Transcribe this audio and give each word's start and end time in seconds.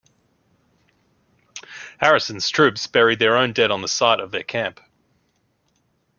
Harrison's 1.99 2.49
troops 2.49 2.87
buried 2.87 3.19
their 3.19 3.37
own 3.37 3.53
dead 3.53 3.69
on 3.69 3.83
the 3.83 3.87
site 3.87 4.19
of 4.19 4.31
their 4.31 4.41
camp. 4.41 4.79